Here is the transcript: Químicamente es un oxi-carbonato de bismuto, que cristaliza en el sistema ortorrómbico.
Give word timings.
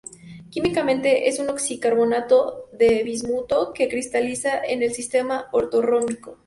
Químicamente 0.49 1.29
es 1.29 1.37
un 1.37 1.51
oxi-carbonato 1.51 2.69
de 2.71 3.03
bismuto, 3.03 3.71
que 3.71 3.87
cristaliza 3.87 4.59
en 4.59 4.81
el 4.81 4.95
sistema 4.95 5.47
ortorrómbico. 5.51 6.39